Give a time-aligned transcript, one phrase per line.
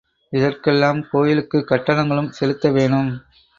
[0.33, 3.11] இதற்கெல்லாம் கோவிலுக்கு கட்டணங்களும் செலுத்த வேணும்.